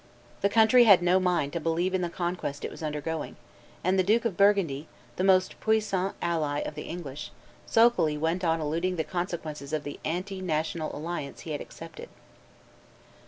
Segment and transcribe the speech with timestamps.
[0.41, 3.35] The country had no mind to believe in the conquest it was undergoing;
[3.83, 7.29] and the Duke of Burgundy, the most puissant ally of the English,
[7.67, 12.09] sulkily went on eluding the consequences of the anti national alliance he had accepted.